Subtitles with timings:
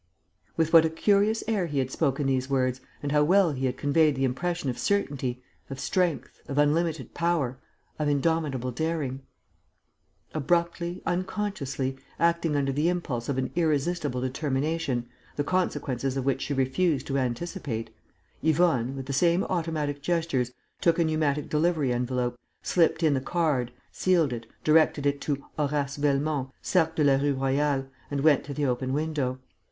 [0.57, 3.77] With what a curious air he had spoken these words and how well he had
[3.77, 7.59] conveyed the impression of certainty, of strength, of unlimited power,
[7.99, 9.21] of indomitable daring!
[10.33, 16.55] Abruptly, unconsciously, acting under the impulse of an irresistible determination, the consequences of which she
[16.55, 17.91] refused to anticipate,
[18.41, 23.71] Yvonne, with the same automatic gestures, took a pneumatic delivery envelope, slipped in the card,
[23.91, 28.53] sealed it, directed it to "Horace Velmont, Cercle de la Rue Royale" and went to
[28.55, 29.37] the open window.